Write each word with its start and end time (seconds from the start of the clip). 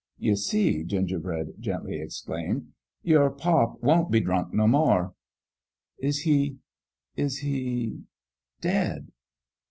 "You 0.17 0.35
see," 0.35 0.83
Gingerbread 0.83 1.57
gently 1.59 1.97
exclaimed 2.01 2.73
"your 3.03 3.29
pop 3.29 3.79
won't 3.83 4.09
be 4.09 4.19
drunk 4.19 4.51
no 4.51 4.65
more."" 4.67 5.13
Is 5.99 6.21
he 6.21 6.57
is 7.15 7.39
\ter 7.41 8.01
dead? 8.61 9.11